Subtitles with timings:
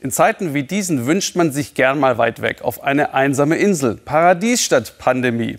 [0.00, 3.96] In Zeiten wie diesen wünscht man sich gern mal weit weg auf eine einsame Insel.
[3.96, 5.58] Paradies statt Pandemie.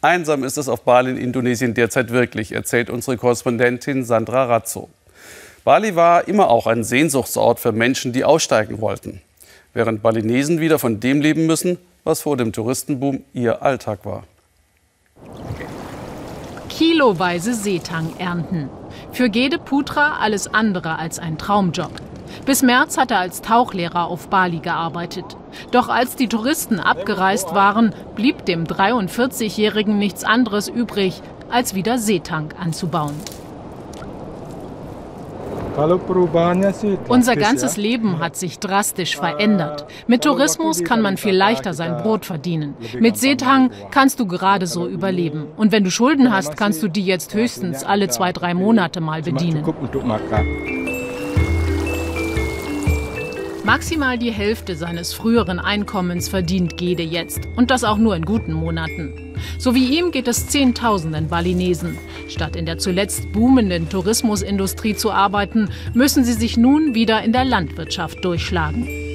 [0.00, 4.88] Einsam ist es auf Bali in Indonesien derzeit wirklich, erzählt unsere Korrespondentin Sandra Razzo.
[5.64, 9.20] Bali war immer auch ein Sehnsuchtsort für Menschen, die aussteigen wollten.
[9.72, 14.24] Während Balinesen wieder von dem leben müssen, was vor dem Touristenboom ihr Alltag war.
[16.68, 18.68] Kiloweise Seetang ernten.
[19.12, 21.92] Für Gede Putra alles andere als ein Traumjob.
[22.44, 25.24] Bis März hat er als Tauchlehrer auf Bali gearbeitet.
[25.70, 32.54] Doch als die Touristen abgereist waren, blieb dem 43-Jährigen nichts anderes übrig, als wieder Seetank
[32.58, 33.14] anzubauen.
[37.08, 39.84] Unser ganzes Leben hat sich drastisch verändert.
[40.06, 42.74] Mit Tourismus kann man viel leichter sein Brot verdienen.
[42.98, 45.48] Mit Seetang kannst du gerade so überleben.
[45.56, 49.20] Und wenn du Schulden hast, kannst du die jetzt höchstens alle zwei, drei Monate mal
[49.20, 49.62] bedienen.
[53.66, 57.48] Maximal die Hälfte seines früheren Einkommens verdient Gede jetzt.
[57.56, 59.34] Und das auch nur in guten Monaten.
[59.58, 61.98] So wie ihm geht es Zehntausenden Balinesen.
[62.28, 67.44] Statt in der zuletzt boomenden Tourismusindustrie zu arbeiten, müssen sie sich nun wieder in der
[67.44, 69.05] Landwirtschaft durchschlagen.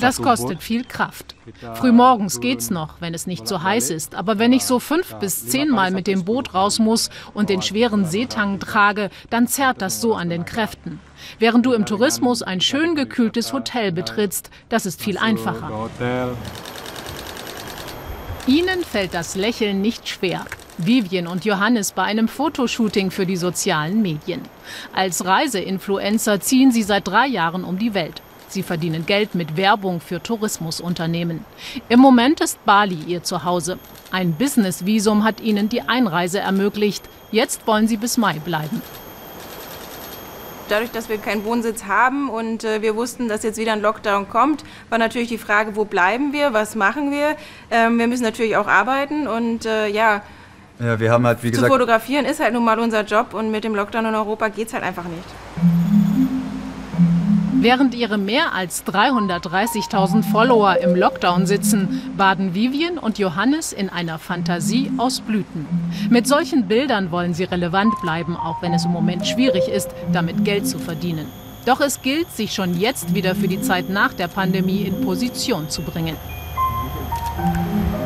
[0.00, 1.34] Das kostet viel Kraft.
[1.74, 4.14] Frühmorgens geht's noch, wenn es nicht so heiß ist.
[4.14, 8.04] Aber wenn ich so fünf bis zehnmal mit dem Boot raus muss und den schweren
[8.04, 11.00] Seetang trage, dann zerrt das so an den Kräften.
[11.38, 15.88] Während du im Tourismus ein schön gekühltes Hotel betrittst, das ist viel einfacher.
[18.46, 20.44] Ihnen fällt das Lächeln nicht schwer.
[20.78, 24.40] Vivian und Johannes bei einem Fotoshooting für die sozialen Medien.
[24.92, 28.20] Als Reiseinfluencer ziehen sie seit drei Jahren um die Welt.
[28.52, 31.44] Sie verdienen Geld mit Werbung für Tourismusunternehmen.
[31.88, 33.78] Im Moment ist Bali ihr Zuhause.
[34.10, 37.08] Ein Business-Visum hat ihnen die Einreise ermöglicht.
[37.30, 38.82] Jetzt wollen sie bis Mai bleiben.
[40.68, 44.28] Dadurch, dass wir keinen Wohnsitz haben und äh, wir wussten, dass jetzt wieder ein Lockdown
[44.28, 47.36] kommt, war natürlich die Frage, wo bleiben wir, was machen wir.
[47.70, 50.22] Ähm, wir müssen natürlich auch arbeiten und äh, ja,
[50.78, 51.66] ja, wir haben halt, wie gesagt.
[51.66, 54.68] Zu fotografieren ist halt nun mal unser Job und mit dem Lockdown in Europa geht
[54.68, 55.24] es halt einfach nicht.
[57.62, 64.18] Während ihre mehr als 330.000 Follower im Lockdown sitzen, baden Vivian und Johannes in einer
[64.18, 65.68] Fantasie aus Blüten.
[66.10, 70.44] Mit solchen Bildern wollen sie relevant bleiben, auch wenn es im Moment schwierig ist, damit
[70.44, 71.28] Geld zu verdienen.
[71.64, 75.70] Doch es gilt, sich schon jetzt wieder für die Zeit nach der Pandemie in Position
[75.70, 76.16] zu bringen.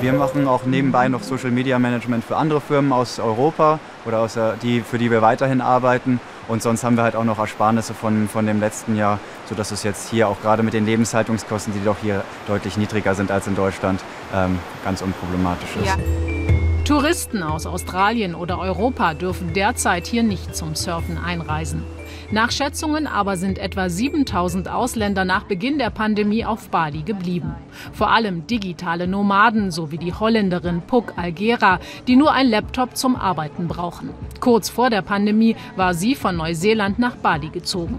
[0.00, 4.36] Wir machen auch nebenbei noch Social Media Management für andere Firmen aus Europa oder aus
[4.62, 6.18] die, für die wir weiterhin arbeiten.
[6.48, 9.18] Und sonst haben wir halt auch noch Ersparnisse von, von dem letzten Jahr,
[9.48, 13.30] sodass es jetzt hier auch gerade mit den Lebenshaltungskosten, die doch hier deutlich niedriger sind
[13.30, 14.02] als in Deutschland,
[14.34, 15.86] ähm, ganz unproblematisch ist.
[15.86, 16.43] Ja.
[16.84, 21.82] Touristen aus Australien oder Europa dürfen derzeit hier nicht zum Surfen einreisen.
[22.30, 27.54] Nach Schätzungen aber sind etwa 7000 Ausländer nach Beginn der Pandemie auf Bali geblieben.
[27.94, 33.16] Vor allem digitale Nomaden, so wie die Holländerin Puk Algera, die nur ein Laptop zum
[33.16, 34.10] Arbeiten brauchen.
[34.40, 37.98] Kurz vor der Pandemie war sie von Neuseeland nach Bali gezogen.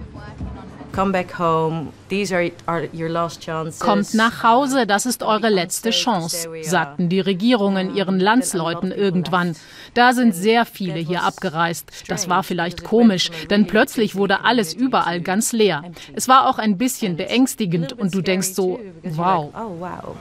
[3.80, 9.56] Kommt nach Hause, das ist eure letzte Chance, sagten die Regierungen ihren Landsleuten irgendwann.
[9.94, 11.92] Da sind sehr viele hier abgereist.
[12.08, 15.84] Das war vielleicht komisch, denn plötzlich wurde alles überall ganz leer.
[16.14, 19.52] Es war auch ein bisschen beängstigend und du denkst so, wow.
[19.54, 20.16] Oh,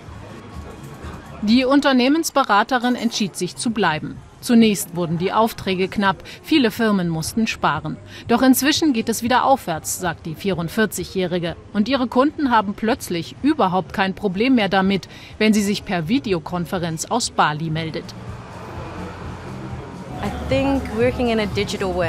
[1.43, 4.17] die Unternehmensberaterin entschied sich zu bleiben.
[4.45, 7.97] Zunächst wurden die Aufträge knapp, viele Firmen mussten sparen.
[8.29, 11.57] Doch inzwischen geht es wieder aufwärts, sagt die 44-Jährige.
[11.73, 17.07] Und ihre Kunden haben plötzlich überhaupt kein Problem mehr damit, wenn sie sich per Videokonferenz
[17.07, 18.05] aus Bali meldet.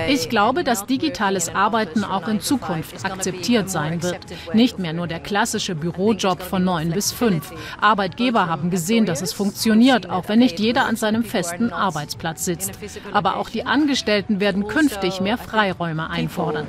[0.08, 4.20] Ich glaube, dass digitales Arbeiten auch in Zukunft akzeptiert sein wird.
[4.54, 7.54] Nicht mehr nur der klassische Bürojob von 9 bis 5.
[7.80, 12.72] Arbeitgeber haben gesehen, dass es funktioniert, auch wenn nicht jeder an seinem festen Arbeitsplatz sitzt.
[13.12, 16.68] Aber auch die Angestellten werden künftig mehr Freiräume einfordern.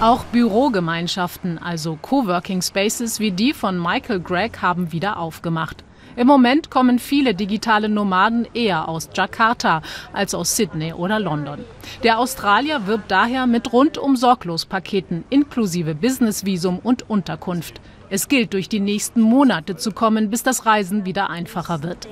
[0.00, 5.84] Auch Bürogemeinschaften, also Coworking Spaces wie die von Michael Gregg, haben wieder aufgemacht.
[6.16, 9.82] Im Moment kommen viele digitale Nomaden eher aus Jakarta
[10.12, 11.60] als aus Sydney oder London.
[12.02, 17.80] Der Australier wirbt daher mit rundum sorglos Paketen inklusive Businessvisum und Unterkunft.
[18.10, 22.06] Es gilt, durch die nächsten Monate zu kommen, bis das Reisen wieder einfacher wird.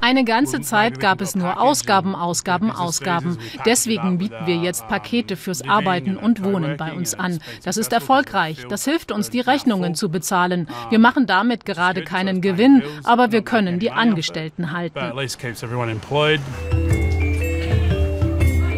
[0.00, 3.38] Eine ganze Zeit gab es nur Ausgaben, Ausgaben, Ausgaben.
[3.64, 7.38] Deswegen bieten wir jetzt Pakete fürs Arbeiten und Wohnen bei uns an.
[7.64, 8.66] Das ist erfolgreich.
[8.68, 10.68] Das hilft uns, die Rechnungen zu bezahlen.
[10.90, 14.98] Wir machen damit gerade keinen Gewinn, aber wir können die Angestellten halten.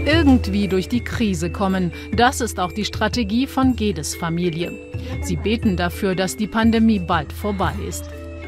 [0.04, 1.92] Irgendwie durch die Krise kommen.
[2.14, 4.72] Das ist auch die Strategie von Gedes Familie.
[5.22, 8.04] Sie beten dafür, dass die Pandemie bald vorbei ist.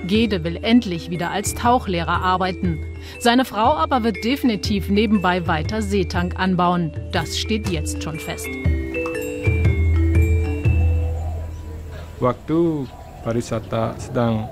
[0.07, 2.79] Gede will endlich wieder als Tauchlehrer arbeiten.
[3.21, 6.93] Seine Frau aber wird definitiv nebenbei weiter Seetank anbauen.
[7.13, 8.49] Das steht jetzt schon fest.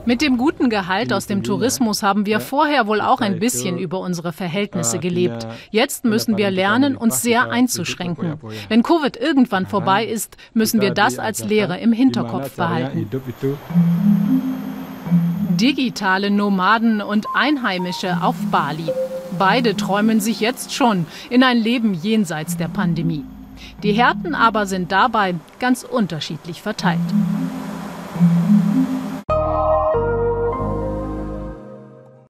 [0.04, 3.98] Mit dem guten Gehalt aus dem Tourismus haben wir vorher wohl auch ein bisschen über
[4.00, 5.46] unsere Verhältnisse gelebt.
[5.70, 8.40] Jetzt müssen wir lernen, uns sehr einzuschränken.
[8.68, 13.08] Wenn Covid irgendwann vorbei ist, müssen wir das als Lehre im Hinterkopf behalten.
[15.60, 18.90] Digitale Nomaden und Einheimische auf Bali.
[19.38, 23.24] Beide träumen sich jetzt schon in ein Leben jenseits der Pandemie.
[23.82, 27.00] Die Härten aber sind dabei ganz unterschiedlich verteilt.